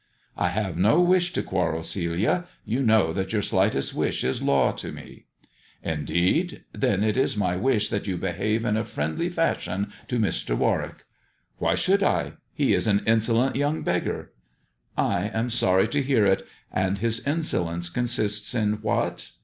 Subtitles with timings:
[0.35, 2.45] "I have no wish to quarrel, Celia.
[2.65, 5.25] You know that your slightest wish is law to me.""
[5.93, 6.63] Indeed!
[6.73, 10.57] Then it is my wish that you behave in a friendly fashion to Mr.
[10.57, 11.03] Warwick.""
[11.59, 14.31] Why should 1 1 He is an insolent young beggar.""
[14.97, 16.47] I am sorry to hear it.
[16.71, 19.29] And his insolence consists in what?"